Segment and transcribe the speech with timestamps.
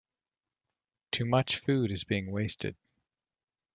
[1.11, 2.75] Too much food is being wasted.